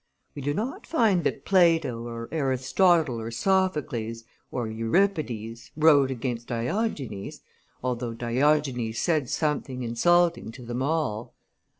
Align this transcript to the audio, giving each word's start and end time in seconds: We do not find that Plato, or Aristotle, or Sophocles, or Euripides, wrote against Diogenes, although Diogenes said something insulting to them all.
We 0.33 0.41
do 0.41 0.55
not 0.55 0.87
find 0.87 1.23
that 1.25 1.45
Plato, 1.45 2.07
or 2.07 2.27
Aristotle, 2.31 3.21
or 3.21 3.29
Sophocles, 3.29 4.23
or 4.49 4.67
Euripides, 4.67 5.69
wrote 5.77 6.09
against 6.09 6.47
Diogenes, 6.47 7.41
although 7.83 8.15
Diogenes 8.15 8.97
said 8.99 9.29
something 9.29 9.83
insulting 9.83 10.51
to 10.53 10.63
them 10.65 10.81
all. 10.81 11.35